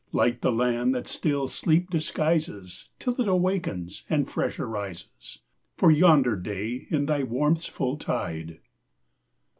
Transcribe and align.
Light 0.11 0.41
the 0.41 0.51
land 0.51 0.95
that 0.95 1.05
still 1.05 1.47
sleep 1.47 1.91
disguises 1.91 2.89
Till 2.97 3.21
it 3.21 3.27
awakens 3.27 4.03
and 4.09 4.27
fresh 4.27 4.57
arises 4.57 5.41
For 5.77 5.91
yonder 5.91 6.35
day 6.35 6.87
in 6.89 7.05
thy 7.05 7.21
warmth's 7.21 7.67
full 7.67 7.97
tide! 7.97 8.57